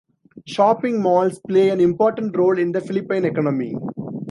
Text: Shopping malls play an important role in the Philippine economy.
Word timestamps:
Shopping 0.47 0.99
malls 0.99 1.37
play 1.47 1.69
an 1.69 1.79
important 1.79 2.35
role 2.35 2.57
in 2.57 2.71
the 2.71 2.81
Philippine 2.81 3.23
economy. 3.25 3.75